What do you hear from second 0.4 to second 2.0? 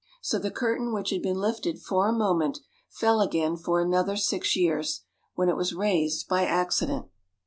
curtain which had been lifted